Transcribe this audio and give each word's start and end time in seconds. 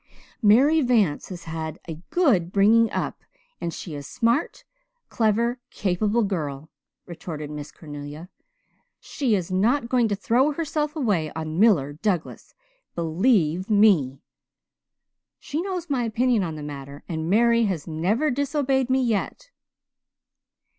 "Mary 0.41 0.81
Vance 0.81 1.29
has 1.29 1.43
had 1.43 1.77
a 1.87 1.93
good 2.09 2.51
bringing 2.51 2.89
up 2.91 3.23
and 3.61 3.71
she 3.71 3.93
is 3.93 4.07
a 4.07 4.09
smart, 4.09 4.65
clever, 5.09 5.59
capable 5.69 6.23
girl," 6.23 6.71
retorted 7.05 7.51
Miss 7.51 7.71
Cornelia. 7.71 8.27
"She 8.99 9.35
is 9.35 9.51
not 9.51 9.89
going 9.89 10.07
to 10.07 10.15
throw 10.15 10.53
herself 10.53 10.95
away 10.95 11.31
on 11.33 11.59
Miller 11.59 11.93
Douglas, 11.93 12.55
believe 12.95 13.69
me! 13.69 14.23
She 15.37 15.61
knows 15.61 15.87
my 15.87 16.01
opinion 16.01 16.41
on 16.41 16.55
the 16.55 16.63
matter 16.63 17.03
and 17.07 17.29
Mary 17.29 17.65
has 17.65 17.85
never 17.85 18.31
disobeyed 18.31 18.89
me 18.89 19.03
yet." 19.03 19.51